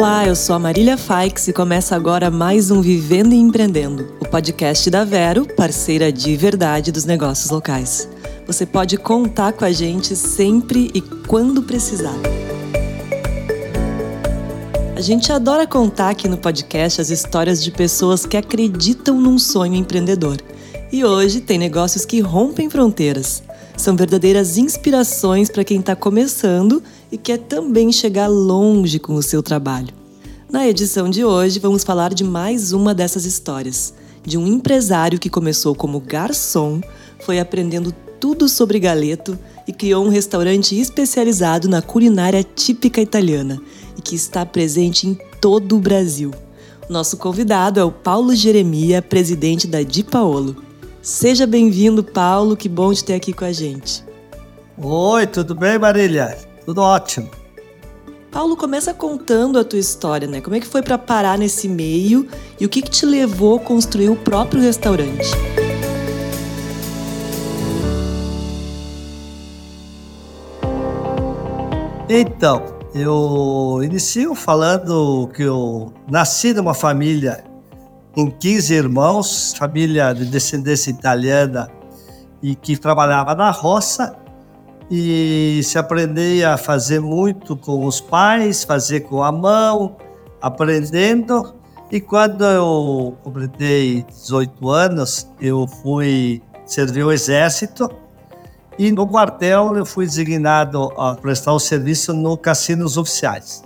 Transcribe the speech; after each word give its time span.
Olá, 0.00 0.26
eu 0.26 0.34
sou 0.34 0.56
a 0.56 0.58
Marília 0.58 0.96
Faix 0.96 1.46
e 1.48 1.52
começa 1.52 1.94
agora 1.94 2.30
mais 2.30 2.70
um 2.70 2.80
Vivendo 2.80 3.34
e 3.34 3.36
Empreendendo, 3.36 4.14
o 4.18 4.26
podcast 4.26 4.88
da 4.88 5.04
Vero, 5.04 5.46
parceira 5.54 6.10
de 6.10 6.34
verdade 6.38 6.90
dos 6.90 7.04
negócios 7.04 7.50
locais. 7.50 8.08
Você 8.46 8.64
pode 8.64 8.96
contar 8.96 9.52
com 9.52 9.62
a 9.62 9.70
gente 9.70 10.16
sempre 10.16 10.90
e 10.94 11.02
quando 11.02 11.64
precisar. 11.64 12.16
A 14.96 15.02
gente 15.02 15.30
adora 15.30 15.66
contar 15.66 16.08
aqui 16.08 16.26
no 16.26 16.38
podcast 16.38 16.98
as 16.98 17.10
histórias 17.10 17.62
de 17.62 17.70
pessoas 17.70 18.24
que 18.24 18.38
acreditam 18.38 19.20
num 19.20 19.38
sonho 19.38 19.74
empreendedor. 19.74 20.38
E 20.90 21.04
hoje 21.04 21.42
tem 21.42 21.58
negócios 21.58 22.06
que 22.06 22.20
rompem 22.20 22.70
fronteiras. 22.70 23.42
São 23.80 23.96
verdadeiras 23.96 24.58
inspirações 24.58 25.48
para 25.48 25.64
quem 25.64 25.80
está 25.80 25.96
começando 25.96 26.82
e 27.10 27.16
quer 27.16 27.38
também 27.38 27.90
chegar 27.90 28.26
longe 28.26 28.98
com 28.98 29.14
o 29.14 29.22
seu 29.22 29.42
trabalho. 29.42 29.88
Na 30.52 30.68
edição 30.68 31.08
de 31.08 31.24
hoje, 31.24 31.58
vamos 31.58 31.82
falar 31.82 32.12
de 32.12 32.22
mais 32.22 32.74
uma 32.74 32.92
dessas 32.94 33.24
histórias. 33.24 33.94
De 34.22 34.36
um 34.36 34.46
empresário 34.46 35.18
que 35.18 35.30
começou 35.30 35.74
como 35.74 35.98
garçom, 35.98 36.82
foi 37.24 37.40
aprendendo 37.40 37.90
tudo 38.20 38.50
sobre 38.50 38.78
galeto 38.78 39.38
e 39.66 39.72
criou 39.72 40.04
um 40.04 40.10
restaurante 40.10 40.78
especializado 40.78 41.66
na 41.66 41.80
culinária 41.80 42.44
típica 42.44 43.00
italiana 43.00 43.58
e 43.96 44.02
que 44.02 44.14
está 44.14 44.44
presente 44.44 45.08
em 45.08 45.16
todo 45.40 45.76
o 45.76 45.80
Brasil. 45.80 46.32
Nosso 46.86 47.16
convidado 47.16 47.80
é 47.80 47.84
o 47.84 47.90
Paulo 47.90 48.36
Jeremia, 48.36 49.00
presidente 49.00 49.66
da 49.66 49.82
Di 49.82 50.04
Paolo. 50.04 50.68
Seja 51.10 51.44
bem-vindo, 51.44 52.04
Paulo, 52.04 52.56
que 52.56 52.68
bom 52.68 52.94
te 52.94 53.02
ter 53.02 53.14
aqui 53.14 53.32
com 53.32 53.44
a 53.44 53.50
gente. 53.50 54.04
Oi, 54.80 55.26
tudo 55.26 55.56
bem, 55.56 55.76
Marília? 55.76 56.38
Tudo 56.64 56.80
ótimo. 56.82 57.28
Paulo, 58.30 58.56
começa 58.56 58.94
contando 58.94 59.58
a 59.58 59.64
tua 59.64 59.80
história, 59.80 60.28
né? 60.28 60.40
Como 60.40 60.54
é 60.54 60.60
que 60.60 60.68
foi 60.68 60.82
para 60.82 60.96
parar 60.96 61.36
nesse 61.36 61.68
meio 61.68 62.28
e 62.60 62.64
o 62.64 62.68
que, 62.68 62.80
que 62.80 62.88
te 62.88 63.04
levou 63.04 63.56
a 63.56 63.60
construir 63.60 64.08
o 64.08 64.14
próprio 64.14 64.62
restaurante? 64.62 65.26
Então, 72.08 72.62
eu 72.94 73.80
inicio 73.82 74.36
falando 74.36 75.28
que 75.34 75.42
eu 75.42 75.92
nasci 76.08 76.54
numa 76.54 76.72
família 76.72 77.49
em 78.20 78.30
15 78.30 78.74
irmãos, 78.74 79.54
família 79.56 80.12
de 80.12 80.26
descendência 80.26 80.90
italiana 80.90 81.70
e 82.42 82.54
que 82.54 82.76
trabalhava 82.76 83.34
na 83.34 83.50
roça 83.50 84.14
e 84.90 85.60
se 85.64 85.78
aprender 85.78 86.44
a 86.44 86.58
fazer 86.58 87.00
muito 87.00 87.56
com 87.56 87.86
os 87.86 87.98
pais, 88.00 88.62
fazer 88.62 89.00
com 89.00 89.22
a 89.22 89.32
mão, 89.32 89.96
aprendendo. 90.40 91.54
E 91.90 91.98
quando 91.98 92.44
eu 92.44 93.16
completei 93.22 94.02
18 94.02 94.68
anos, 94.68 95.26
eu 95.40 95.66
fui 95.66 96.42
servir 96.66 97.04
o 97.04 97.10
exército 97.10 97.88
e 98.78 98.92
no 98.92 99.06
quartel 99.06 99.76
eu 99.76 99.86
fui 99.86 100.04
designado 100.04 100.92
a 100.98 101.14
prestar 101.14 101.54
o 101.54 101.58
serviço 101.58 102.12
no 102.12 102.36
cassinos 102.36 102.98
oficiais. 102.98 103.62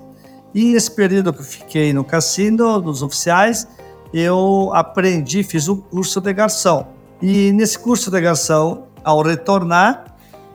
E 0.55 0.72
nesse 0.72 0.92
período 0.92 1.32
que 1.32 1.41
eu 1.41 1.44
fiquei 1.44 1.92
no 1.92 2.05
cassino, 2.05 2.80
nos 2.80 3.02
oficiais, 3.02 3.66
eu 4.15 4.70
aprendi, 4.73 5.43
fiz 5.43 5.69
um 5.69 5.77
curso 5.77 6.20
de 6.20 6.33
garçom. 6.33 6.87
E 7.20 7.51
nesse 7.51 7.77
curso 7.77 8.12
de 8.12 8.21
garçom, 8.21 8.87
ao 9.03 9.21
retornar, 9.23 10.05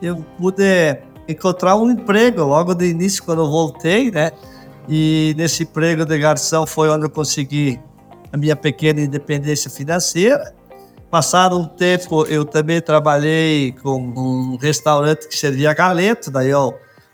eu 0.00 0.24
pude 0.38 0.96
encontrar 1.28 1.76
um 1.76 1.90
emprego 1.90 2.42
logo 2.42 2.74
de 2.74 2.86
início 2.86 3.22
quando 3.22 3.42
eu 3.42 3.50
voltei, 3.50 4.10
né? 4.10 4.32
E 4.88 5.34
nesse 5.36 5.64
emprego 5.64 6.06
de 6.06 6.18
garçom 6.18 6.64
foi 6.66 6.88
onde 6.88 7.04
eu 7.04 7.10
consegui 7.10 7.78
a 8.32 8.36
minha 8.38 8.56
pequena 8.56 9.02
independência 9.02 9.70
financeira. 9.70 10.54
Passado 11.10 11.58
um 11.58 11.66
tempo, 11.66 12.24
eu 12.26 12.46
também 12.46 12.80
trabalhei 12.80 13.72
com 13.72 14.00
um 14.00 14.56
restaurante 14.56 15.28
que 15.28 15.36
servia 15.36 15.74
galeto, 15.74 16.30
daí 16.30 16.48
eu 16.48 16.72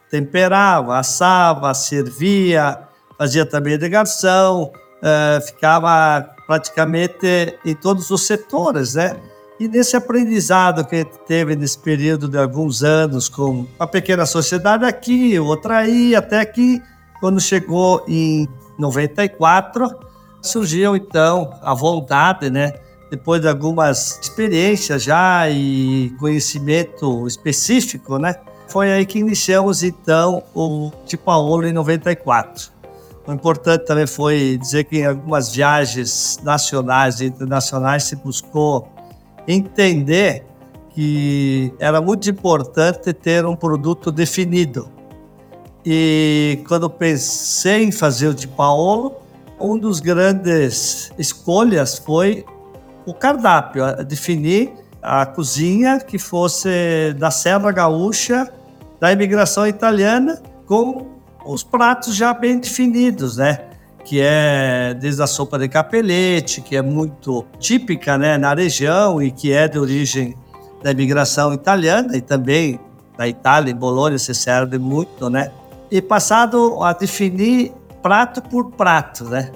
temperava, 0.09 0.97
assava, 0.97 1.75
servia, 1.75 2.78
fazia 3.19 3.44
também 3.44 3.76
de 3.76 3.88
garçom, 3.88 4.70
uh, 5.03 5.41
ficava 5.44 6.35
praticamente 6.46 7.58
em 7.64 7.74
todos 7.74 8.10
os 8.10 8.26
setores, 8.26 8.94
né? 8.94 9.16
E 9.58 9.66
nesse 9.66 9.96
aprendizado 9.96 10.84
que 10.84 10.96
a 10.96 10.98
gente 10.98 11.18
teve 11.26 11.56
nesse 11.56 11.78
período 11.78 12.28
de 12.28 12.36
alguns 12.36 12.84
anos 12.84 13.28
com 13.28 13.66
uma 13.78 13.86
pequena 13.86 14.26
sociedade 14.26 14.84
aqui, 14.84 15.38
outra 15.38 15.78
aí, 15.78 16.14
até 16.14 16.44
que 16.44 16.82
quando 17.20 17.40
chegou 17.40 18.04
em 18.06 18.46
94, 18.78 19.88
surgiu 20.42 20.94
então 20.94 21.50
a 21.62 21.72
vontade, 21.72 22.50
né? 22.50 22.74
Depois 23.10 23.40
de 23.40 23.48
algumas 23.48 24.18
experiências 24.20 25.02
já 25.02 25.48
e 25.48 26.14
conhecimento 26.18 27.26
específico, 27.26 28.18
né? 28.18 28.34
Foi 28.68 28.92
aí 28.92 29.06
que 29.06 29.18
iniciamos 29.18 29.82
então 29.82 30.42
o 30.54 30.90
Tipo 31.06 31.30
Aolo 31.30 31.66
em 31.66 31.72
94. 31.72 32.75
O 33.26 33.32
importante 33.32 33.84
também 33.84 34.06
foi 34.06 34.56
dizer 34.56 34.84
que 34.84 34.98
em 34.98 35.06
algumas 35.06 35.53
viagens 35.53 36.38
nacionais 36.44 37.20
e 37.20 37.26
internacionais 37.26 38.04
se 38.04 38.14
buscou 38.14 38.88
entender 39.48 40.44
que 40.91 41.75
era 41.78 42.00
muito 42.00 42.31
importante 42.31 43.12
ter 43.12 43.44
um 43.44 43.56
produto 43.56 44.12
definido. 44.12 44.88
E 45.84 46.62
quando 46.69 46.88
pensei 46.88 47.84
em 47.84 47.92
fazer 47.92 48.28
o 48.28 48.34
de 48.34 48.47
Paolo, 48.47 49.16
um 49.60 49.76
dos 49.76 50.00
grandes 50.00 51.10
escolhas 51.19 51.98
foi 51.98 52.44
o 53.04 53.12
cardápio, 53.12 53.84
definir 54.04 54.72
a 55.03 55.26
cozinha 55.26 56.00
que 56.00 56.19
fosse 56.19 57.14
da 57.19 57.31
Serra 57.31 57.70
Gaúcha, 57.72 58.53
da 59.00 59.12
imigração 59.12 59.66
italiana, 59.66 60.41
com 60.66 61.16
os 61.46 61.62
pratos 61.62 62.14
já 62.14 62.34
bem 62.34 62.58
definidos, 62.58 63.36
né? 63.36 63.60
que 64.06 64.20
é 64.20 64.94
desde 64.94 65.20
a 65.20 65.26
sopa 65.26 65.58
de 65.58 65.68
capelete, 65.68 66.60
que 66.60 66.76
é 66.76 66.82
muito 66.82 67.44
típica 67.58 68.16
né, 68.16 68.38
na 68.38 68.54
região 68.54 69.20
e 69.20 69.32
que 69.32 69.52
é 69.52 69.66
de 69.66 69.80
origem 69.80 70.36
da 70.80 70.92
imigração 70.92 71.52
italiana 71.52 72.16
e 72.16 72.20
também 72.20 72.78
da 73.18 73.26
Itália, 73.26 73.72
em 73.72 73.74
Bolonha 73.74 74.16
se 74.16 74.32
serve 74.32 74.78
muito, 74.78 75.28
né? 75.28 75.50
E 75.90 76.00
passado 76.00 76.80
a 76.84 76.92
definir 76.92 77.72
prato 78.00 78.40
por 78.42 78.70
prato, 78.72 79.24
né? 79.24 79.50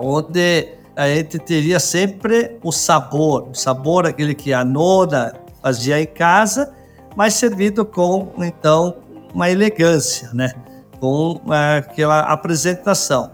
Onde 0.00 0.68
a 0.96 1.06
gente 1.08 1.38
teria 1.38 1.78
sempre 1.78 2.56
o 2.62 2.72
sabor, 2.72 3.48
o 3.50 3.54
sabor 3.54 4.06
aquele 4.06 4.34
que 4.34 4.54
a 4.54 4.64
nona 4.64 5.34
fazia 5.62 6.00
em 6.00 6.06
casa, 6.06 6.72
mas 7.14 7.34
servido 7.34 7.84
com, 7.84 8.32
então, 8.38 8.96
uma 9.34 9.50
elegância, 9.50 10.30
né? 10.32 10.54
Com 11.00 11.40
aquela 11.48 12.20
apresentação. 12.20 13.30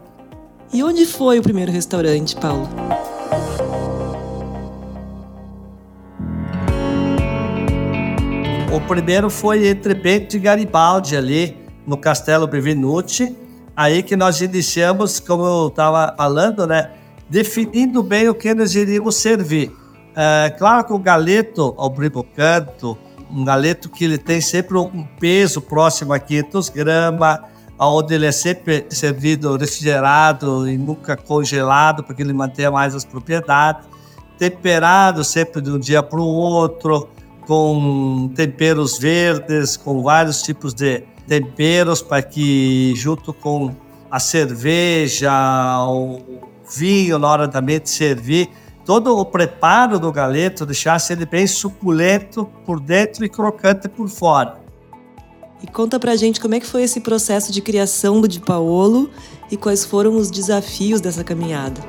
E 0.72 0.82
onde 0.82 1.04
foi 1.04 1.38
o 1.38 1.42
primeiro 1.42 1.72
restaurante, 1.72 2.36
Paulo? 2.36 2.68
O 8.72 8.80
primeiro 8.88 9.30
foi 9.30 9.66
entre 9.68 9.94
Bento 9.94 10.36
e 10.36 10.38
Garibaldi, 10.38 11.16
ali 11.16 11.56
no 11.86 11.96
Castelo 11.96 12.46
Benvenuti. 12.46 13.34
Aí 13.74 14.02
que 14.02 14.16
nós 14.16 14.40
iniciamos, 14.40 15.18
como 15.18 15.44
eu 15.44 15.68
estava 15.68 16.14
falando, 16.16 16.66
né? 16.66 16.90
Definindo 17.28 18.02
bem 18.02 18.28
o 18.28 18.34
que 18.34 18.54
nós 18.54 18.74
iríamos 18.74 19.16
servir. 19.16 19.72
É, 20.14 20.50
claro 20.50 20.84
que 20.84 20.92
o 20.92 20.98
galeto 20.98 21.74
ao 21.76 21.90
primo 21.90 22.22
canto, 22.22 22.96
um 23.30 23.44
galeto 23.44 23.88
que 23.88 24.04
ele 24.04 24.18
tem 24.18 24.40
sempre 24.40 24.78
um 24.78 25.06
peso 25.18 25.60
próximo 25.60 26.12
a 26.12 26.18
500 26.18 26.68
gramas, 26.68 27.40
onde 27.78 28.14
ele 28.14 28.26
é 28.26 28.32
sempre 28.32 28.86
servido 28.90 29.56
refrigerado 29.56 30.68
e 30.68 30.78
nunca 30.78 31.16
congelado, 31.16 32.02
porque 32.02 32.22
ele 32.22 32.32
mantém 32.32 32.70
mais 32.70 32.94
as 32.94 33.04
propriedades. 33.04 33.86
Temperado 34.38 35.24
sempre 35.24 35.60
de 35.60 35.70
um 35.70 35.78
dia 35.78 36.02
para 36.02 36.20
o 36.20 36.26
outro, 36.26 37.08
com 37.46 38.30
temperos 38.34 38.98
verdes, 38.98 39.76
com 39.76 40.02
vários 40.02 40.42
tipos 40.42 40.74
de 40.74 41.04
temperos, 41.26 42.02
para 42.02 42.22
que, 42.22 42.94
junto 42.96 43.32
com 43.32 43.74
a 44.10 44.18
cerveja, 44.18 45.30
o 45.88 46.20
vinho, 46.74 47.18
na 47.18 47.28
hora 47.28 47.48
também 47.48 47.80
de 47.80 47.88
servir, 47.88 48.50
todo 48.84 49.16
o 49.16 49.24
preparo 49.24 49.98
do 49.98 50.12
galeto 50.12 50.66
deixasse 50.66 51.12
ele 51.12 51.26
bem 51.26 51.46
suculento 51.46 52.46
por 52.64 52.80
dentro 52.80 53.24
e 53.24 53.28
crocante 53.28 53.88
por 53.88 54.08
fora. 54.08 54.65
E 55.62 55.66
conta 55.66 55.98
pra 55.98 56.16
gente 56.16 56.40
como 56.40 56.54
é 56.54 56.60
que 56.60 56.66
foi 56.66 56.82
esse 56.82 57.00
processo 57.00 57.50
de 57.50 57.62
criação 57.62 58.20
do 58.20 58.28
Di 58.28 58.40
Paolo 58.40 59.10
e 59.50 59.56
quais 59.56 59.84
foram 59.84 60.16
os 60.16 60.30
desafios 60.30 61.00
dessa 61.00 61.24
caminhada. 61.24 61.80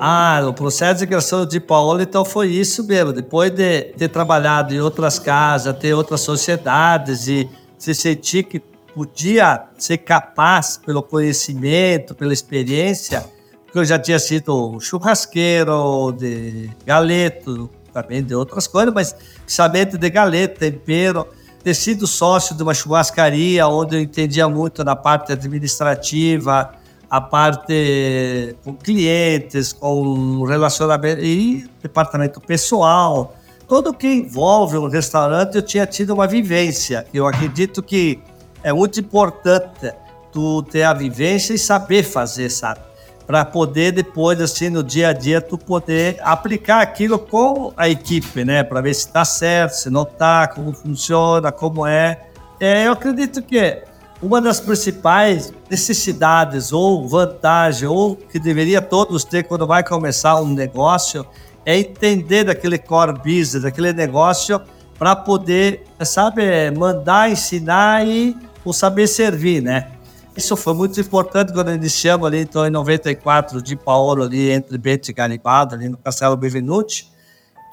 Ah, 0.00 0.40
o 0.46 0.54
processo 0.54 1.00
de 1.00 1.08
criação 1.08 1.44
de 1.44 1.58
Paulo, 1.58 2.00
então 2.00 2.24
foi 2.24 2.48
isso 2.48 2.84
mesmo. 2.84 3.12
Depois 3.12 3.50
de 3.50 3.82
ter 3.96 4.08
trabalhado 4.08 4.72
em 4.72 4.80
outras 4.80 5.18
casas, 5.18 5.76
ter 5.76 5.92
outras 5.92 6.20
sociedades 6.20 7.26
e 7.26 7.50
se 7.76 7.92
sentir 7.92 8.44
que 8.44 8.60
podia 8.94 9.64
ser 9.76 9.98
capaz, 9.98 10.76
pelo 10.76 11.02
conhecimento, 11.02 12.14
pela 12.14 12.32
experiência, 12.32 13.24
porque 13.68 13.80
eu 13.80 13.84
já 13.84 13.98
tinha 13.98 14.18
sido 14.18 14.80
churrasqueiro 14.80 16.10
de 16.12 16.70
galeto, 16.86 17.68
também 17.92 18.22
de 18.22 18.34
outras 18.34 18.66
coisas, 18.66 18.92
mas 18.94 19.14
sabendo 19.46 19.98
de 19.98 20.08
galeto, 20.08 20.58
tempero, 20.58 21.26
ter 21.62 21.74
sido 21.74 22.06
sócio 22.06 22.56
de 22.56 22.62
uma 22.62 22.72
churrascaria 22.72 23.68
onde 23.68 23.96
eu 23.96 24.00
entendia 24.00 24.48
muito 24.48 24.82
na 24.82 24.96
parte 24.96 25.32
administrativa, 25.32 26.72
a 27.10 27.20
parte 27.20 28.56
com 28.64 28.74
clientes, 28.74 29.74
com 29.74 30.44
relacionamento 30.44 31.22
e 31.22 31.68
departamento 31.82 32.40
pessoal. 32.40 33.36
Tudo 33.68 33.92
que 33.92 34.08
envolve 34.08 34.78
um 34.78 34.88
restaurante, 34.88 35.56
eu 35.56 35.62
tinha 35.62 35.86
tido 35.86 36.14
uma 36.14 36.26
vivência. 36.26 37.06
Eu 37.12 37.26
acredito 37.26 37.82
que 37.82 38.18
é 38.62 38.72
muito 38.72 38.98
importante 38.98 39.92
tu 40.32 40.62
ter 40.62 40.84
a 40.84 40.94
vivência 40.94 41.52
e 41.52 41.58
saber 41.58 42.02
fazer, 42.02 42.48
sabe? 42.48 42.80
Para 43.28 43.44
poder 43.44 43.92
depois, 43.92 44.40
assim, 44.40 44.70
no 44.70 44.82
dia 44.82 45.10
a 45.10 45.12
dia, 45.12 45.38
tu 45.38 45.58
poder 45.58 46.18
aplicar 46.22 46.80
aquilo 46.80 47.18
com 47.18 47.74
a 47.76 47.86
equipe, 47.86 48.42
né? 48.42 48.64
Para 48.64 48.80
ver 48.80 48.94
se 48.94 49.06
está 49.06 49.22
certo, 49.22 49.74
se 49.74 49.90
não 49.90 50.04
está, 50.04 50.48
como 50.48 50.72
funciona, 50.72 51.52
como 51.52 51.86
é. 51.86 52.22
é. 52.58 52.86
Eu 52.86 52.92
acredito 52.92 53.42
que 53.42 53.82
uma 54.22 54.40
das 54.40 54.60
principais 54.60 55.52
necessidades 55.68 56.72
ou 56.72 57.06
vantagem 57.06 57.86
ou 57.86 58.16
que 58.16 58.38
deveria 58.38 58.80
todos 58.80 59.24
ter 59.24 59.42
quando 59.42 59.66
vai 59.66 59.84
começar 59.84 60.40
um 60.40 60.48
negócio 60.48 61.26
é 61.66 61.76
entender 61.78 62.44
daquele 62.44 62.78
core 62.78 63.12
business, 63.12 63.62
daquele 63.62 63.92
negócio 63.92 64.58
para 64.98 65.14
poder, 65.14 65.84
sabe, 66.02 66.70
mandar, 66.70 67.30
ensinar 67.30 68.08
e 68.08 68.34
o 68.64 68.72
saber 68.72 69.06
servir, 69.06 69.62
né? 69.62 69.97
Isso 70.38 70.56
foi 70.56 70.72
muito 70.72 71.00
importante 71.00 71.52
quando 71.52 71.72
iniciamos 71.72 72.24
ali, 72.24 72.38
então, 72.38 72.64
em 72.64 72.70
94, 72.70 73.60
de 73.60 73.74
Paulo, 73.74 74.22
ali 74.22 74.52
entre 74.52 74.78
Bento 74.78 75.10
e 75.10 75.12
Garibaldi, 75.12 75.74
ali 75.74 75.88
no 75.88 75.96
Castelo 75.96 76.36
Benvenuti, 76.36 77.10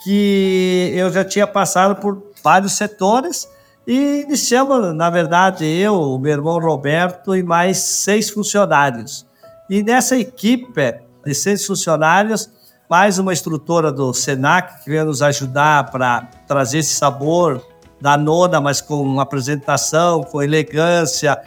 que 0.03 0.91
eu 0.95 1.13
já 1.13 1.23
tinha 1.23 1.45
passado 1.45 1.95
por 2.01 2.23
vários 2.43 2.71
setores 2.71 3.47
e 3.85 4.23
iniciamos, 4.23 4.95
na 4.95 5.11
verdade, 5.11 5.63
eu, 5.63 5.93
o 5.93 6.17
meu 6.17 6.31
irmão 6.31 6.59
Roberto 6.59 7.35
e 7.35 7.43
mais 7.43 7.77
seis 7.77 8.31
funcionários. 8.31 9.27
E 9.69 9.83
nessa 9.83 10.17
equipe 10.17 10.95
de 11.23 11.35
seis 11.35 11.63
funcionários, 11.67 12.49
mais 12.89 13.19
uma 13.19 13.31
instrutora 13.31 13.91
do 13.91 14.11
SENAC 14.11 14.83
que 14.83 14.89
veio 14.89 15.05
nos 15.05 15.21
ajudar 15.21 15.91
para 15.91 16.27
trazer 16.47 16.79
esse 16.79 16.95
sabor 16.95 17.63
da 18.01 18.17
nona, 18.17 18.59
mas 18.59 18.81
com 18.81 19.19
apresentação, 19.19 20.23
com 20.23 20.41
elegância, 20.41 21.39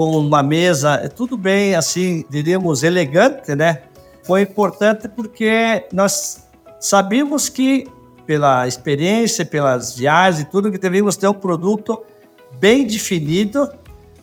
uma 0.00 0.42
mesa, 0.42 1.00
é 1.02 1.08
tudo 1.08 1.36
bem, 1.36 1.74
assim, 1.74 2.24
diríamos, 2.28 2.82
elegante, 2.82 3.54
né? 3.54 3.82
Foi 4.22 4.42
importante 4.42 5.08
porque 5.08 5.86
nós 5.92 6.44
sabíamos 6.80 7.48
que 7.48 7.86
pela 8.26 8.68
experiência, 8.68 9.46
pelas 9.46 9.96
viagens 9.96 10.42
e 10.42 10.50
tudo, 10.50 10.70
que 10.70 10.76
devíamos 10.76 11.16
ter 11.16 11.26
um 11.28 11.32
produto 11.32 12.02
bem 12.60 12.86
definido, 12.86 13.66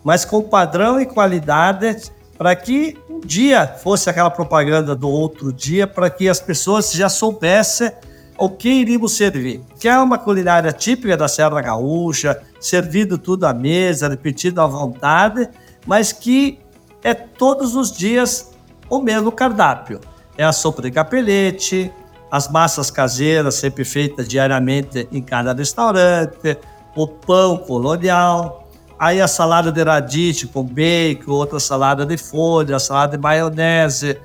mas 0.04 0.24
com 0.24 0.44
padrão 0.44 1.02
e 1.02 1.08
qualidade, 1.08 2.12
para 2.38 2.56
que 2.56 2.96
um 3.10 3.20
dia 3.20 3.66
fosse 3.66 4.08
aquela 4.08 4.30
propaganda 4.30 4.96
do 4.96 5.10
outro 5.10 5.52
dia, 5.52 5.88
para 5.88 6.10
que 6.10 6.30
as 6.30 6.40
pessoas 6.40 6.92
já 6.92 7.10
soubessem 7.10 7.92
o 8.38 8.50
que 8.50 8.70
iríamos 8.70 9.14
servir. 9.14 9.62
Que 9.80 9.88
é 9.88 9.98
uma 9.98 10.18
culinária 10.18 10.72
típica 10.72 11.18
da 11.18 11.28
Serra 11.28 11.62
Gaúcha, 11.62 12.40
servido 12.60 13.18
tudo 13.18 13.46
à 13.46 13.54
mesa, 13.54 14.10
repetido 14.10 14.62
à 14.62 14.68
vontade, 14.68 15.50
mas 15.86 16.12
que 16.12 16.60
é 17.04 17.14
todos 17.14 17.76
os 17.76 17.92
dias 17.92 18.52
o 18.90 19.00
mesmo 19.00 19.32
cardápio. 19.32 20.00
É 20.38 20.44
a 20.44 20.52
sopa 20.52 20.82
de 20.82 20.92
capelete, 20.92 21.92
as 22.32 22.50
massas 22.50 22.92
caseiras 22.92 23.56
sempre 23.56 23.86
feitas 23.86 24.28
diariamente 24.28 25.08
em 25.12 25.22
cada 25.22 25.54
restaurante, 25.54 26.58
o 26.96 27.08
pão 27.08 27.58
colonial, 27.58 28.68
aí 28.98 29.22
a 29.22 29.28
salada 29.28 29.72
de 29.72 29.84
radice 29.84 30.48
com 30.48 30.64
bacon, 30.64 31.32
outra 31.32 31.60
salada 31.60 32.06
de 32.06 32.18
folha, 32.18 32.80
salada 32.80 33.18
de 33.18 33.24
maionese, 33.24 34.20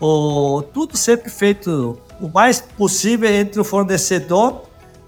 o, 0.00 0.62
tudo 0.72 0.96
sempre 0.96 1.30
feito 1.30 1.98
o 2.20 2.28
mais 2.28 2.60
possível 2.60 3.30
entre 3.30 3.60
o 3.60 3.64
fornecedor 3.64 4.62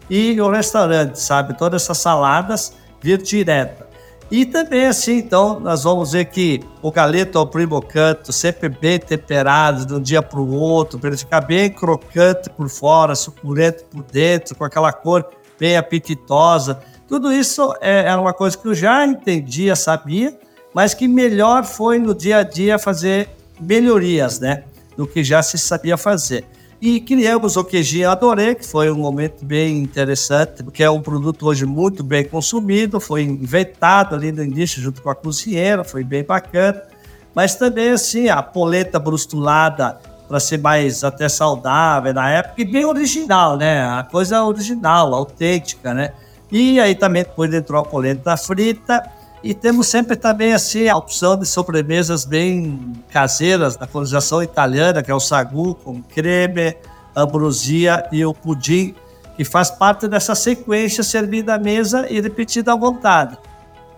e 0.08 0.40
o 0.40 0.50
restaurante, 0.50 1.16
sabe? 1.20 1.56
Todas 1.56 1.82
essas 1.82 1.98
saladas 1.98 2.74
vir 3.00 3.20
direto. 3.20 3.83
E 4.30 4.44
também 4.44 4.86
assim, 4.86 5.18
então, 5.18 5.60
nós 5.60 5.84
vamos 5.84 6.12
ver 6.12 6.24
que 6.24 6.60
o 6.82 6.90
galeto 6.90 7.38
ao 7.38 7.46
primo 7.46 7.80
canto, 7.80 8.32
sempre 8.32 8.68
bem 8.68 8.98
temperado 8.98 9.86
de 9.86 9.94
um 9.94 10.00
dia 10.00 10.22
para 10.22 10.40
o 10.40 10.54
outro, 10.54 10.98
para 10.98 11.10
ele 11.10 11.16
ficar 11.16 11.42
bem 11.42 11.70
crocante 11.70 12.48
por 12.50 12.68
fora, 12.68 13.14
suculento 13.14 13.84
por 13.84 14.02
dentro, 14.02 14.56
com 14.56 14.64
aquela 14.64 14.92
cor 14.92 15.24
bem 15.58 15.76
apetitosa. 15.76 16.80
Tudo 17.06 17.32
isso 17.32 17.74
é, 17.80 18.00
era 18.06 18.20
uma 18.20 18.32
coisa 18.32 18.56
que 18.56 18.66
eu 18.66 18.74
já 18.74 19.06
entendia, 19.06 19.76
sabia, 19.76 20.36
mas 20.72 20.94
que 20.94 21.06
melhor 21.06 21.64
foi 21.64 21.98
no 21.98 22.14
dia 22.14 22.38
a 22.38 22.42
dia 22.42 22.78
fazer 22.78 23.28
melhorias, 23.60 24.40
né? 24.40 24.64
Do 24.96 25.06
que 25.06 25.22
já 25.22 25.42
se 25.42 25.58
sabia 25.58 25.96
fazer. 25.96 26.44
E 26.86 27.00
criamos 27.00 27.56
o 27.56 27.64
queijinho 27.64 28.10
Adorei, 28.10 28.54
que 28.54 28.66
foi 28.66 28.90
um 28.90 28.98
momento 28.98 29.42
bem 29.42 29.78
interessante, 29.78 30.62
porque 30.62 30.82
é 30.82 30.90
um 30.90 31.00
produto 31.00 31.46
hoje 31.46 31.64
muito 31.64 32.04
bem 32.04 32.26
consumido, 32.26 33.00
foi 33.00 33.22
inventado 33.22 34.14
ali 34.14 34.30
no 34.30 34.44
início 34.44 34.82
junto 34.82 35.00
com 35.00 35.08
a 35.08 35.14
cozinheira, 35.14 35.82
foi 35.82 36.04
bem 36.04 36.22
bacana. 36.22 36.82
Mas 37.34 37.54
também, 37.54 37.88
assim, 37.88 38.28
a 38.28 38.42
polenta 38.42 38.98
brustulada 38.98 39.98
para 40.28 40.38
ser 40.38 40.58
mais 40.58 41.02
até 41.02 41.26
saudável 41.26 42.12
na 42.12 42.28
época 42.28 42.60
e 42.60 42.66
bem 42.66 42.84
original, 42.84 43.56
né? 43.56 43.82
A 43.82 44.02
coisa 44.02 44.44
original, 44.44 45.14
autêntica, 45.14 45.94
né? 45.94 46.12
E 46.52 46.78
aí 46.78 46.94
também 46.94 47.22
depois 47.22 47.54
entrou 47.54 47.80
a 47.80 47.84
polenta 47.86 48.36
frita 48.36 49.02
e 49.44 49.52
temos 49.52 49.88
sempre 49.88 50.16
também 50.16 50.54
assim 50.54 50.88
a 50.88 50.96
opção 50.96 51.36
de 51.36 51.46
sobremesas 51.46 52.24
bem 52.24 52.94
caseiras 53.10 53.76
da 53.76 53.86
colonização 53.86 54.42
italiana, 54.42 55.02
que 55.02 55.10
é 55.10 55.14
o 55.14 55.20
sagu 55.20 55.74
com 55.74 56.02
creme, 56.02 56.74
ambrosia 57.14 58.08
e 58.10 58.24
o 58.24 58.32
pudim, 58.32 58.94
que 59.36 59.44
faz 59.44 59.70
parte 59.70 60.08
dessa 60.08 60.34
sequência 60.34 61.04
servida 61.04 61.56
à 61.56 61.58
mesa 61.58 62.06
e 62.10 62.22
repetida 62.22 62.72
à 62.72 62.76
vontade. 62.76 63.36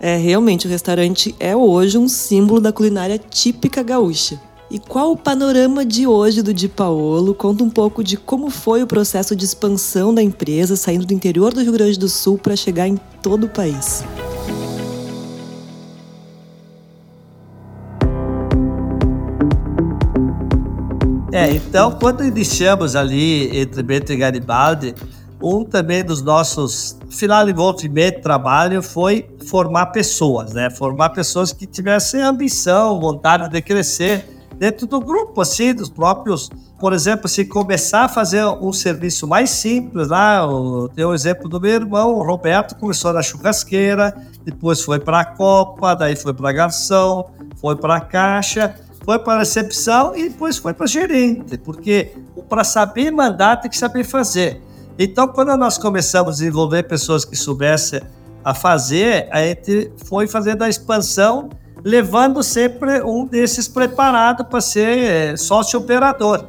É, 0.01 0.17
realmente 0.17 0.67
o 0.67 0.71
restaurante 0.71 1.33
é 1.39 1.55
hoje 1.55 1.97
um 1.97 2.09
símbolo 2.09 2.61
da 2.61 2.73
culinária 2.73 3.17
típica 3.17 3.85
gaúcha. 3.85 4.41
E 4.69 4.81
qual 4.81 5.13
o 5.13 5.17
panorama 5.17 5.85
de 5.85 6.09
hoje 6.09 6.43
do 6.43 6.53
Di 6.53 6.69
Paolo? 6.69 7.33
Conta 7.33 7.63
um 7.63 7.71
pouco 7.71 8.03
de 8.03 8.17
como 8.17 8.51
foi 8.51 8.83
o 8.83 8.87
processo 8.87 9.37
de 9.37 9.45
expansão 9.45 10.13
da 10.13 10.21
empresa 10.21 10.75
saindo 10.75 11.07
do 11.07 11.15
interior 11.15 11.55
do 11.55 11.63
Rio 11.63 11.73
Grande 11.73 11.97
do 11.97 12.09
Sul 12.09 12.37
para 12.37 12.57
chegar 12.57 12.89
em 12.89 12.99
todo 13.23 13.45
o 13.45 13.49
país. 13.49 14.03
É, 21.37 21.51
então, 21.51 21.93
quando 21.93 22.25
iniciamos 22.25 22.97
ali 22.97 23.61
entre 23.61 23.83
Bento 23.83 24.11
e 24.11 24.17
Garibaldi, 24.17 24.95
um 25.39 25.65
também 25.65 26.03
dos 26.03 26.23
nossos 26.23 26.99
final 27.11 27.47
envolvimento 27.47 28.23
trabalho 28.23 28.83
foi 28.83 29.29
formar 29.47 29.89
pessoas, 29.89 30.55
né? 30.55 30.71
Formar 30.71 31.11
pessoas 31.11 31.53
que 31.53 31.67
tivessem 31.67 32.23
ambição, 32.23 32.99
vontade 32.99 33.51
de 33.51 33.61
crescer 33.61 34.27
dentro 34.55 34.87
do 34.87 34.99
grupo, 34.99 35.43
assim, 35.43 35.75
dos 35.75 35.91
próprios. 35.91 36.49
Por 36.81 36.95
exemplo, 36.95 37.29
se 37.29 37.45
começar 37.45 38.05
a 38.05 38.09
fazer 38.09 38.43
um 38.47 38.73
serviço 38.73 39.29
mais 39.29 39.51
simples, 39.51 40.09
lá, 40.09 40.39
eu 40.39 40.91
tenho 40.95 41.11
o 41.11 41.15
exemplo 41.15 41.51
do 41.51 41.61
meu 41.61 41.75
irmão, 41.75 42.15
o 42.15 42.23
Roberto, 42.23 42.75
começou 42.77 43.13
na 43.13 43.21
churrasqueira, 43.21 44.17
depois 44.43 44.81
foi 44.81 44.99
para 44.99 45.21
a 45.21 45.25
copa, 45.27 45.95
daí 45.95 46.17
foi 46.17 46.33
para 46.33 46.51
garçom, 46.51 47.29
foi 47.61 47.77
para 47.77 47.97
a 47.97 48.01
caixa 48.01 48.75
foi 49.07 49.21
para 49.21 49.35
a 49.35 49.39
recepção 49.39 50.17
e 50.17 50.29
depois 50.29 50.59
foi 50.59 50.75
para 50.75 50.85
gerente, 50.89 51.57
porque 51.57 52.13
para 52.49 52.65
saber 52.65 53.13
mandar 53.13 53.59
tem 53.61 53.71
que 53.71 53.79
saber 53.79 54.03
fazer. 54.03 54.61
Então, 54.99 55.29
quando 55.29 55.57
nós 55.57 55.79
começamos 55.79 56.31
a 56.31 56.33
desenvolver 56.39 56.83
pessoas 56.83 57.25
que 57.25 57.37
soubessem 57.37 58.01
a 58.45 58.53
fazer, 58.53 59.29
a 59.31 59.45
gente 59.45 59.93
foi 60.07 60.27
fazendo 60.27 60.63
a 60.63 60.69
expansão, 60.69 61.51
levando 61.85 62.43
sempre 62.43 63.01
um 63.03 63.25
desses 63.25 63.69
preparado 63.69 64.45
para 64.45 64.61
ser 64.61 64.99
é, 64.99 65.37
sócio 65.37 65.79
operador. 65.79 66.49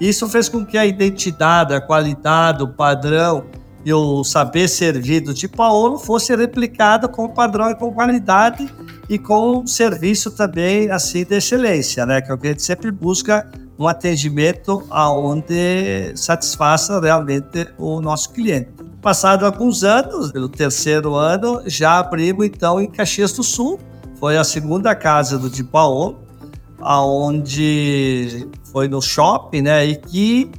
Isso 0.00 0.26
fez 0.28 0.48
com 0.48 0.64
que 0.64 0.78
a 0.78 0.86
identidade, 0.86 1.74
a 1.74 1.80
qualidade, 1.80 2.62
o 2.62 2.68
padrão 2.68 3.44
e 3.88 3.92
o 3.94 4.22
saber 4.22 4.68
servir 4.68 5.20
do 5.20 5.32
de 5.32 5.48
Paulo 5.48 5.96
fosse 5.96 6.36
replicado 6.36 7.08
com 7.08 7.26
padrão 7.26 7.70
e 7.70 7.74
com 7.74 7.90
qualidade 7.90 8.68
e 9.08 9.18
com 9.18 9.66
serviço 9.66 10.30
também 10.30 10.90
assim 10.90 11.24
de 11.24 11.34
excelência, 11.36 12.04
né? 12.04 12.20
Que 12.20 12.30
é 12.30 12.36
que 12.36 12.46
a 12.48 12.50
gente 12.50 12.62
sempre 12.62 12.90
busca 12.90 13.50
um 13.78 13.88
atendimento 13.88 14.84
aonde 14.90 16.12
satisfaça 16.16 17.00
realmente 17.00 17.66
o 17.78 18.02
nosso 18.02 18.30
cliente. 18.34 18.68
Passado 19.00 19.46
alguns 19.46 19.82
anos, 19.82 20.32
pelo 20.32 20.50
terceiro 20.50 21.14
ano, 21.14 21.62
já 21.64 21.98
abrimos 21.98 22.44
então 22.44 22.78
em 22.78 22.90
Caxias 22.90 23.32
do 23.32 23.42
Sul. 23.42 23.80
Foi 24.20 24.36
a 24.36 24.44
segunda 24.44 24.94
casa 24.94 25.38
do 25.38 25.48
Di 25.48 25.64
Paolo, 25.64 26.18
aonde 26.78 28.46
foi 28.70 28.86
no 28.86 29.00
shopping, 29.00 29.62
né? 29.62 29.86
E 29.86 29.96
que 29.96 30.50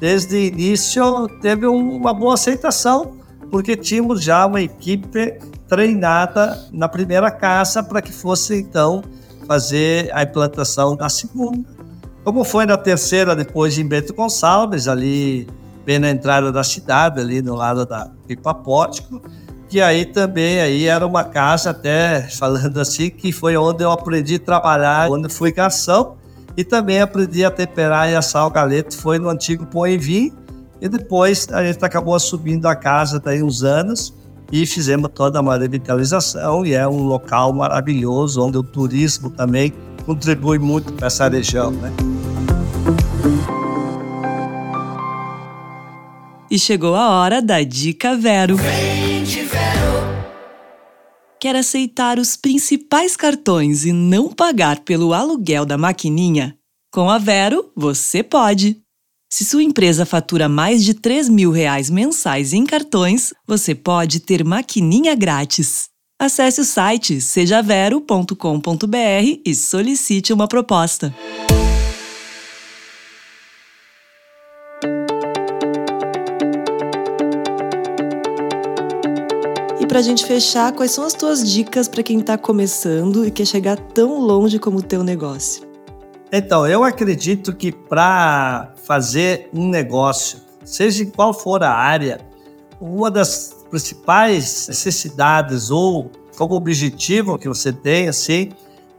desde 0.00 0.36
o 0.36 0.38
início 0.38 1.28
teve 1.40 1.66
uma 1.66 2.12
boa 2.12 2.34
aceitação, 2.34 3.18
porque 3.50 3.76
tínhamos 3.76 4.22
já 4.22 4.46
uma 4.46 4.60
equipe 4.60 5.38
treinada 5.68 6.66
na 6.72 6.88
primeira 6.88 7.30
casa 7.30 7.82
para 7.82 8.00
que 8.00 8.12
fosse 8.12 8.56
então 8.56 9.02
fazer 9.46 10.10
a 10.14 10.22
implantação 10.22 10.94
da 10.94 11.08
segunda. 11.08 11.68
Como 12.22 12.44
foi 12.44 12.66
na 12.66 12.76
terceira, 12.76 13.34
depois 13.34 13.78
em 13.78 13.86
Bento 13.86 14.12
Gonçalves, 14.12 14.86
ali 14.86 15.48
bem 15.86 15.98
na 15.98 16.10
entrada 16.10 16.52
da 16.52 16.62
cidade, 16.62 17.18
ali 17.18 17.40
no 17.40 17.54
lado 17.54 17.86
da 17.86 18.10
Pipa 18.26 18.52
Pórtico, 18.52 19.22
que 19.70 19.80
aí 19.80 20.04
também 20.04 20.60
aí 20.60 20.84
era 20.84 21.06
uma 21.06 21.24
casa 21.24 21.70
até 21.70 22.28
falando 22.28 22.78
assim 22.78 23.08
que 23.08 23.32
foi 23.32 23.56
onde 23.56 23.82
eu 23.82 23.90
aprendi 23.90 24.34
a 24.34 24.38
trabalhar, 24.38 25.10
onde 25.10 25.30
fui 25.30 25.50
garçom 25.50 26.17
e 26.58 26.64
também 26.64 27.00
aprendi 27.00 27.44
a 27.44 27.52
temperar 27.52 28.10
e 28.10 28.16
assar 28.16 28.44
o 28.44 28.50
galeto, 28.50 28.96
foi 28.96 29.16
no 29.16 29.28
antigo 29.28 29.64
Poenvim 29.64 30.32
e 30.80 30.88
depois 30.88 31.46
a 31.52 31.64
gente 31.64 31.84
acabou 31.84 32.16
assumindo 32.16 32.66
a 32.66 32.74
casa 32.74 33.20
daí 33.20 33.40
uns 33.44 33.62
anos 33.62 34.12
e 34.50 34.66
fizemos 34.66 35.08
toda 35.14 35.40
uma 35.40 35.56
revitalização 35.56 36.66
e 36.66 36.74
é 36.74 36.88
um 36.88 37.04
local 37.04 37.52
maravilhoso 37.52 38.44
onde 38.44 38.58
o 38.58 38.64
turismo 38.64 39.30
também 39.30 39.72
contribui 40.04 40.58
muito 40.58 40.92
para 40.94 41.06
essa 41.06 41.28
região, 41.28 41.70
né? 41.70 41.92
E 46.50 46.58
chegou 46.58 46.96
a 46.96 47.08
hora 47.10 47.40
da 47.40 47.62
dica 47.62 48.16
Vero. 48.16 48.56
Quer 51.40 51.54
aceitar 51.54 52.18
os 52.18 52.34
principais 52.36 53.16
cartões 53.16 53.84
e 53.84 53.92
não 53.92 54.28
pagar 54.28 54.80
pelo 54.80 55.14
aluguel 55.14 55.64
da 55.64 55.78
maquininha? 55.78 56.56
Com 56.92 57.08
a 57.08 57.16
Vero, 57.16 57.70
você 57.76 58.24
pode. 58.24 58.80
Se 59.32 59.44
sua 59.44 59.62
empresa 59.62 60.04
fatura 60.04 60.48
mais 60.48 60.82
de 60.82 60.94
3 60.94 61.28
mil 61.28 61.52
reais 61.52 61.90
mensais 61.90 62.52
em 62.52 62.66
cartões, 62.66 63.32
você 63.46 63.72
pode 63.72 64.18
ter 64.18 64.42
maquininha 64.42 65.14
grátis. 65.14 65.88
Acesse 66.20 66.60
o 66.60 66.64
site 66.64 67.20
sejavero.com.br 67.20 68.34
e 69.46 69.54
solicite 69.54 70.32
uma 70.32 70.48
proposta. 70.48 71.14
Para 79.88 80.00
a 80.00 80.02
gente 80.02 80.26
fechar, 80.26 80.70
quais 80.72 80.90
são 80.90 81.04
as 81.04 81.14
tuas 81.14 81.42
dicas 81.50 81.88
para 81.88 82.02
quem 82.02 82.20
está 82.20 82.36
começando 82.36 83.26
e 83.26 83.30
quer 83.30 83.46
chegar 83.46 83.76
tão 83.76 84.20
longe 84.20 84.58
como 84.58 84.78
o 84.78 84.82
teu 84.82 85.02
negócio? 85.02 85.66
Então, 86.30 86.66
eu 86.66 86.84
acredito 86.84 87.54
que 87.54 87.72
para 87.72 88.74
fazer 88.84 89.48
um 89.52 89.66
negócio, 89.66 90.40
seja 90.62 91.02
em 91.02 91.10
qual 91.10 91.32
for 91.32 91.62
a 91.62 91.72
área, 91.72 92.20
uma 92.78 93.10
das 93.10 93.56
principais 93.70 94.68
necessidades 94.68 95.70
ou 95.70 96.10
como 96.36 96.54
objetivo 96.54 97.38
que 97.38 97.48
você 97.48 97.72
tem, 97.72 98.08
assim, 98.08 98.50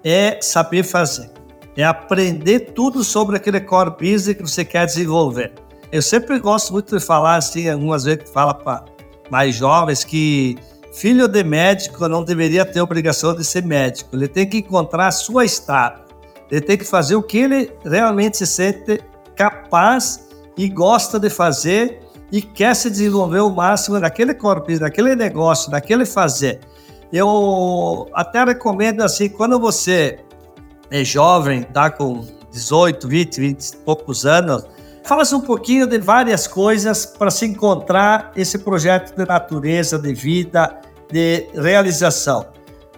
é 0.03 0.39
saber 0.41 0.81
fazer. 0.81 1.29
É 1.77 1.83
aprender 1.83 2.71
tudo 2.73 3.03
sobre 3.03 3.37
aquele 3.37 3.61
core 3.61 3.91
business 3.91 4.35
que 4.35 4.41
você 4.41 4.65
quer 4.65 4.87
desenvolver. 4.87 5.53
Eu 5.91 6.01
sempre 6.01 6.39
gosto 6.39 6.73
muito 6.73 6.97
de 6.97 7.05
falar 7.05 7.35
assim, 7.35 7.69
algumas 7.69 8.05
vezes 8.05 8.29
fala 8.31 8.55
para 8.55 8.85
mais 9.29 9.55
jovens 9.55 10.03
que 10.03 10.57
Filho 10.91 11.27
de 11.27 11.43
médico 11.43 12.07
não 12.07 12.23
deveria 12.23 12.65
ter 12.65 12.81
obrigação 12.81 13.35
de 13.35 13.43
ser 13.43 13.63
médico. 13.63 14.15
Ele 14.15 14.27
tem 14.27 14.47
que 14.47 14.57
encontrar 14.57 15.07
a 15.07 15.11
sua 15.11 15.45
estrada. 15.45 16.03
Ele 16.49 16.61
tem 16.61 16.77
que 16.77 16.85
fazer 16.85 17.15
o 17.15 17.21
que 17.21 17.37
ele 17.37 17.71
realmente 17.83 18.37
se 18.37 18.47
sente 18.47 19.01
capaz 19.35 20.27
e 20.57 20.67
gosta 20.67 21.19
de 21.19 21.29
fazer 21.29 22.01
e 22.31 22.41
quer 22.41 22.75
se 22.75 22.89
desenvolver 22.89 23.39
o 23.39 23.49
máximo 23.49 23.99
naquele 23.99 24.33
corpo, 24.33 24.71
naquele 24.79 25.15
negócio, 25.15 25.71
naquele 25.71 26.05
fazer. 26.05 26.59
Eu 27.11 28.07
até 28.13 28.43
recomendo 28.43 29.01
assim, 29.01 29.29
quando 29.29 29.59
você 29.59 30.19
é 30.91 31.03
jovem, 31.03 31.63
tá 31.63 31.89
com 31.89 32.25
18, 32.51 33.07
20, 33.07 33.39
20 33.39 33.61
e 33.61 33.77
poucos 33.77 34.25
anos, 34.25 34.65
Fala-se 35.03 35.33
um 35.33 35.41
pouquinho 35.41 35.87
de 35.87 35.97
várias 35.97 36.47
coisas 36.47 37.05
para 37.05 37.31
se 37.31 37.45
encontrar 37.45 38.31
esse 38.35 38.59
projeto 38.59 39.15
de 39.15 39.25
natureza, 39.25 39.97
de 39.97 40.13
vida, 40.13 40.79
de 41.11 41.47
realização. 41.53 42.47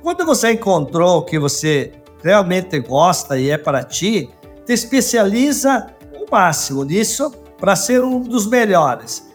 Quando 0.02 0.26
você 0.26 0.52
encontrou 0.52 1.20
o 1.20 1.22
que 1.26 1.40
você 1.40 1.94
realmente 2.24 2.80
gosta 2.80 3.38
e 3.38 3.50
é 3.50 3.58
para 3.58 3.84
ti, 3.84 4.30
te 4.66 4.74
especializa 4.74 5.88
o 6.14 6.30
máximo 6.30 6.84
nisso 6.84 7.32
para 7.58 7.76
ser 7.76 8.04
um 8.04 8.20
dos 8.20 8.48
melhores. 8.48 9.30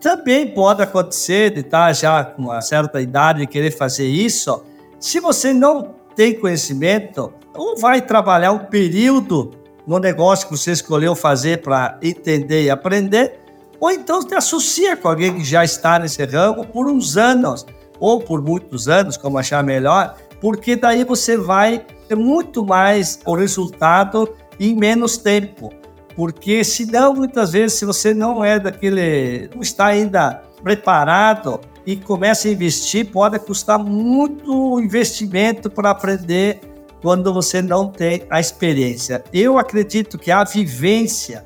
Também 0.00 0.52
pode 0.52 0.82
acontecer 0.82 1.50
de 1.50 1.60
estar 1.60 1.92
já 1.92 2.24
com 2.24 2.42
uma 2.42 2.60
certa 2.60 3.00
idade 3.00 3.42
e 3.42 3.46
querer 3.46 3.70
fazer 3.70 4.06
isso. 4.06 4.64
Se 4.98 5.20
você 5.20 5.52
não 5.52 5.94
tem 6.16 6.38
conhecimento, 6.38 7.32
ou 7.54 7.76
vai 7.76 8.00
trabalhar 8.00 8.52
um 8.52 8.66
período 8.66 9.52
no 9.90 9.98
negócio 9.98 10.46
que 10.46 10.56
você 10.56 10.70
escolheu 10.70 11.16
fazer 11.16 11.62
para 11.62 11.98
entender 12.00 12.62
e 12.62 12.70
aprender, 12.70 13.40
ou 13.80 13.90
então 13.90 14.22
te 14.22 14.36
associa 14.36 14.96
com 14.96 15.08
alguém 15.08 15.34
que 15.34 15.42
já 15.42 15.64
está 15.64 15.98
nesse 15.98 16.24
ramo 16.24 16.64
por 16.64 16.88
uns 16.88 17.16
anos, 17.16 17.66
ou 17.98 18.20
por 18.20 18.40
muitos 18.40 18.86
anos, 18.86 19.16
como 19.16 19.36
achar 19.36 19.64
melhor, 19.64 20.14
porque 20.40 20.76
daí 20.76 21.02
você 21.02 21.36
vai 21.36 21.84
ter 22.06 22.14
muito 22.14 22.64
mais 22.64 23.18
o 23.26 23.34
resultado 23.34 24.32
em 24.60 24.76
menos 24.76 25.16
tempo. 25.16 25.72
Porque 26.14 26.62
senão, 26.62 27.12
muitas 27.12 27.50
vezes, 27.50 27.76
se 27.76 27.84
você 27.84 28.14
não 28.14 28.44
é 28.44 28.60
daquele, 28.60 29.50
não 29.52 29.60
está 29.60 29.86
ainda 29.86 30.40
preparado 30.62 31.60
e 31.84 31.96
começa 31.96 32.46
a 32.46 32.52
investir, 32.52 33.10
pode 33.10 33.40
custar 33.40 33.76
muito 33.76 34.78
investimento 34.78 35.68
para 35.68 35.90
aprender 35.90 36.60
quando 37.02 37.32
você 37.32 37.62
não 37.62 37.88
tem 37.88 38.22
a 38.30 38.40
experiência. 38.40 39.24
Eu 39.32 39.58
acredito 39.58 40.18
que 40.18 40.30
a 40.30 40.44
vivência, 40.44 41.44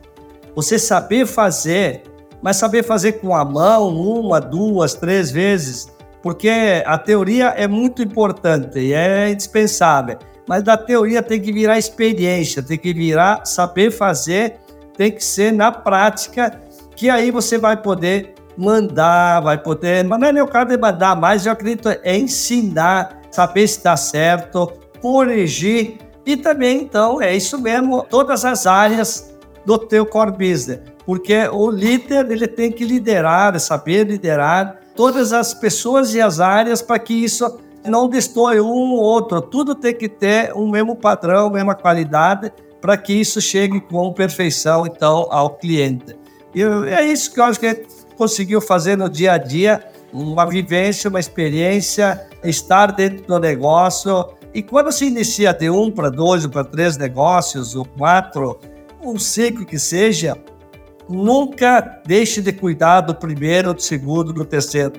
você 0.54 0.78
saber 0.78 1.26
fazer, 1.26 2.02
mas 2.42 2.56
saber 2.56 2.82
fazer 2.82 3.12
com 3.14 3.34
a 3.34 3.44
mão, 3.44 3.88
uma, 3.88 4.40
duas, 4.40 4.94
três 4.94 5.30
vezes, 5.30 5.92
porque 6.22 6.50
a 6.84 6.98
teoria 6.98 7.48
é 7.56 7.68
muito 7.68 8.02
importante 8.02 8.78
e 8.78 8.92
é 8.92 9.30
indispensável, 9.30 10.18
mas 10.46 10.62
da 10.62 10.76
teoria 10.76 11.22
tem 11.22 11.40
que 11.40 11.52
virar 11.52 11.78
experiência, 11.78 12.62
tem 12.62 12.78
que 12.78 12.92
virar 12.92 13.44
saber 13.44 13.90
fazer, 13.90 14.56
tem 14.96 15.10
que 15.10 15.24
ser 15.24 15.52
na 15.52 15.70
prática, 15.70 16.60
que 16.96 17.08
aí 17.08 17.30
você 17.30 17.58
vai 17.58 17.76
poder 17.76 18.34
mandar, 18.56 19.40
vai 19.40 19.58
poder, 19.58 20.04
mas 20.04 20.20
não 20.20 20.28
é 20.28 20.32
nem 20.32 20.42
o 20.42 20.46
caso 20.46 20.68
de 20.68 20.78
mandar 20.78 21.16
mais, 21.16 21.44
eu 21.44 21.52
acredito 21.52 21.88
é 21.88 22.16
ensinar, 22.16 23.20
saber 23.30 23.66
se 23.66 23.78
está 23.78 23.96
certo, 23.96 24.72
corrigir 25.04 25.98
e 26.24 26.34
também, 26.34 26.80
então, 26.80 27.20
é 27.20 27.36
isso 27.36 27.60
mesmo, 27.60 28.06
todas 28.08 28.42
as 28.42 28.66
áreas 28.66 29.36
do 29.66 29.76
teu 29.76 30.06
core 30.06 30.30
business, 30.30 30.80
porque 31.04 31.46
o 31.52 31.70
líder 31.70 32.30
ele 32.30 32.48
tem 32.48 32.72
que 32.72 32.86
liderar, 32.86 33.60
saber 33.60 34.06
liderar 34.06 34.80
todas 34.96 35.34
as 35.34 35.52
pessoas 35.52 36.14
e 36.14 36.22
as 36.22 36.40
áreas 36.40 36.80
para 36.80 36.98
que 36.98 37.12
isso 37.12 37.60
não 37.84 38.08
destoie 38.08 38.62
um 38.62 38.92
ou 38.92 38.98
outro, 38.98 39.42
tudo 39.42 39.74
tem 39.74 39.94
que 39.94 40.08
ter 40.08 40.54
um 40.54 40.70
mesmo 40.70 40.96
padrão, 40.96 41.50
mesma 41.50 41.74
qualidade, 41.74 42.50
para 42.80 42.96
que 42.96 43.12
isso 43.12 43.42
chegue 43.42 43.82
com 43.82 44.10
perfeição, 44.10 44.86
então, 44.86 45.28
ao 45.30 45.50
cliente. 45.50 46.16
E 46.54 46.62
é 46.62 47.04
isso 47.04 47.30
que 47.30 47.40
eu 47.40 47.44
acho 47.44 47.60
que 47.60 47.66
a 47.66 47.74
gente 47.74 47.88
conseguiu 48.16 48.58
fazer 48.58 48.96
no 48.96 49.10
dia 49.10 49.32
a 49.32 49.38
dia, 49.38 49.84
uma 50.10 50.46
vivência, 50.46 51.10
uma 51.10 51.20
experiência, 51.20 52.26
estar 52.42 52.86
dentro 52.92 53.26
do 53.26 53.38
negócio, 53.38 54.32
e 54.54 54.62
quando 54.62 54.92
se 54.92 55.06
inicia 55.06 55.52
de 55.52 55.68
um 55.68 55.90
para 55.90 56.08
dois, 56.08 56.44
ou 56.44 56.50
para 56.50 56.62
três 56.62 56.96
negócios, 56.96 57.74
ou 57.74 57.84
quatro, 57.84 58.58
ou 59.02 59.18
cinco 59.18 59.66
que 59.66 59.78
seja, 59.78 60.36
nunca 61.08 62.00
deixe 62.06 62.40
de 62.40 62.52
cuidar 62.52 63.00
do 63.00 63.14
primeiro, 63.14 63.74
do 63.74 63.82
segundo, 63.82 64.32
do 64.32 64.44
terceiro. 64.44 64.92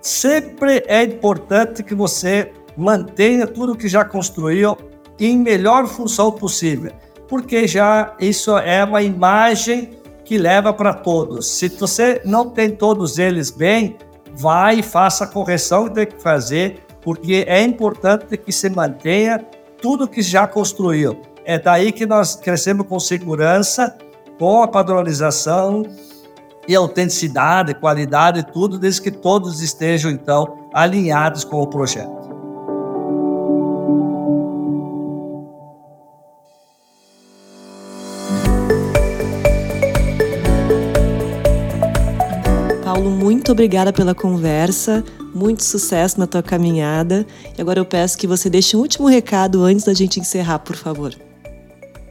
Sempre 0.00 0.82
é 0.86 1.02
importante 1.02 1.82
que 1.82 1.94
você 1.94 2.50
mantenha 2.74 3.46
tudo 3.46 3.76
que 3.76 3.86
já 3.86 4.02
construiu 4.02 4.76
em 5.20 5.38
melhor 5.38 5.86
função 5.86 6.32
possível, 6.32 6.90
porque 7.28 7.68
já 7.68 8.16
isso 8.18 8.56
é 8.56 8.82
uma 8.82 9.02
imagem 9.02 9.90
que 10.24 10.38
leva 10.38 10.72
para 10.72 10.94
todos. 10.94 11.46
Se 11.46 11.68
você 11.68 12.22
não 12.24 12.48
tem 12.48 12.70
todos 12.70 13.18
eles 13.18 13.50
bem, 13.50 13.96
vai 14.32 14.78
e 14.78 14.82
faça 14.82 15.24
a 15.24 15.26
correção 15.26 15.88
que 15.88 15.94
tem 15.94 16.06
que 16.06 16.22
fazer, 16.22 16.80
porque 17.02 17.44
é 17.46 17.62
importante 17.62 18.36
que 18.36 18.52
se 18.52 18.70
mantenha 18.70 19.44
tudo 19.80 20.08
que 20.08 20.22
já 20.22 20.46
construiu. 20.46 21.20
É 21.44 21.58
daí 21.58 21.90
que 21.90 22.06
nós 22.06 22.36
crescemos 22.36 22.86
com 22.86 23.00
segurança, 23.00 23.96
com 24.38 24.62
a 24.62 24.68
padronização 24.68 25.82
e 26.68 26.74
autenticidade, 26.74 27.74
qualidade, 27.74 28.46
tudo, 28.52 28.78
desde 28.78 29.02
que 29.02 29.10
todos 29.10 29.60
estejam, 29.60 30.10
então, 30.10 30.68
alinhados 30.72 31.42
com 31.42 31.60
o 31.60 31.66
projeto. 31.66 32.21
Paulo, 43.02 43.16
muito 43.16 43.50
obrigada 43.50 43.92
pela 43.92 44.14
conversa, 44.14 45.02
muito 45.34 45.64
sucesso 45.64 46.20
na 46.20 46.26
tua 46.26 46.40
caminhada. 46.40 47.26
E 47.58 47.60
agora 47.60 47.80
eu 47.80 47.84
peço 47.84 48.16
que 48.16 48.28
você 48.28 48.48
deixe 48.48 48.76
um 48.76 48.80
último 48.80 49.08
recado 49.08 49.64
antes 49.64 49.84
da 49.84 49.92
gente 49.92 50.20
encerrar, 50.20 50.60
por 50.60 50.76
favor. 50.76 51.12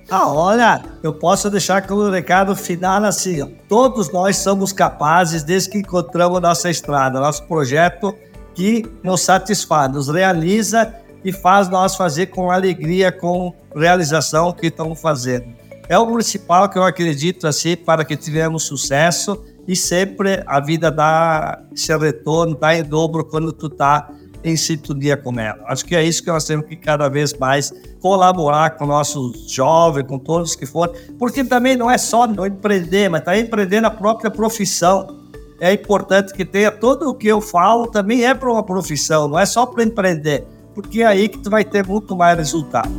Ah, 0.09 0.27
olha, 0.27 0.83
eu 1.01 1.13
posso 1.13 1.49
deixar 1.49 1.87
com 1.87 1.93
o 1.93 2.11
recado 2.11 2.53
final 2.57 3.05
assim: 3.05 3.41
ó. 3.41 3.47
todos 3.69 4.11
nós 4.11 4.35
somos 4.35 4.73
capazes 4.73 5.43
desde 5.43 5.69
que 5.69 5.77
encontramos 5.77 6.41
nossa 6.41 6.69
estrada, 6.69 7.21
nosso 7.21 7.43
projeto 7.43 8.13
que 8.53 8.85
nos 9.01 9.21
satisfaz, 9.21 9.89
nos 9.89 10.09
realiza 10.09 10.93
e 11.23 11.31
faz 11.31 11.69
nós 11.69 11.95
fazer 11.95 12.25
com 12.25 12.51
alegria, 12.51 13.13
com 13.13 13.53
realização 13.73 14.49
o 14.49 14.53
que 14.53 14.67
estamos 14.67 14.99
fazendo. 14.99 15.45
É 15.87 15.97
o 15.97 16.05
principal 16.05 16.67
que 16.67 16.77
eu 16.77 16.83
acredito 16.83 17.47
assim 17.47 17.77
para 17.77 18.03
que 18.03 18.17
tivemos 18.17 18.63
sucesso 18.63 19.41
e 19.71 19.75
sempre 19.77 20.43
a 20.45 20.59
vida 20.59 20.91
dá 20.91 21.63
esse 21.73 21.97
retorno, 21.97 22.57
dá 22.59 22.75
em 22.75 22.83
dobro 22.83 23.23
quando 23.23 23.53
tu 23.53 23.69
tá 23.69 24.11
em 24.43 24.57
sintonia 24.57 25.15
com 25.15 25.39
ela. 25.39 25.63
Acho 25.65 25.85
que 25.85 25.95
é 25.95 26.03
isso 26.03 26.21
que 26.21 26.29
nós 26.29 26.43
temos 26.43 26.65
que 26.65 26.75
cada 26.75 27.07
vez 27.07 27.33
mais 27.33 27.73
colaborar 28.01 28.71
com 28.71 28.85
nossos 28.85 29.49
jovens, 29.49 30.05
com 30.05 30.19
todos 30.19 30.57
que 30.57 30.65
forem, 30.65 30.93
porque 31.17 31.41
também 31.45 31.77
não 31.77 31.89
é 31.89 31.97
só 31.97 32.27
não 32.27 32.45
empreender, 32.45 33.07
mas 33.07 33.23
tá 33.23 33.39
empreender 33.39 33.79
na 33.79 33.89
própria 33.89 34.29
profissão. 34.29 35.21
É 35.57 35.71
importante 35.71 36.33
que 36.33 36.43
tenha 36.43 36.69
todo 36.69 37.07
o 37.07 37.15
que 37.15 37.29
eu 37.29 37.39
falo 37.39 37.87
também 37.87 38.25
é 38.25 38.33
para 38.33 38.51
uma 38.51 38.63
profissão, 38.63 39.29
não 39.29 39.39
é 39.39 39.45
só 39.45 39.65
para 39.65 39.85
empreender, 39.85 40.45
porque 40.75 41.01
é 41.01 41.05
aí 41.05 41.29
que 41.29 41.37
tu 41.37 41.49
vai 41.49 41.63
ter 41.63 41.87
muito 41.87 42.13
mais 42.13 42.37
resultado. 42.37 42.91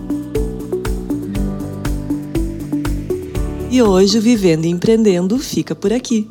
E 3.70 3.82
hoje 3.82 4.18
Vivendo 4.18 4.64
e 4.64 4.70
Empreendendo 4.70 5.38
fica 5.38 5.74
por 5.74 5.92
aqui 5.92 6.30